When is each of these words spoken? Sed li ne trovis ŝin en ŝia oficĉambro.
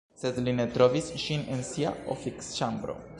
Sed 0.19 0.37
li 0.45 0.53
ne 0.59 0.65
trovis 0.77 1.11
ŝin 1.25 1.45
en 1.57 1.63
ŝia 1.69 1.93
oficĉambro. 2.17 3.01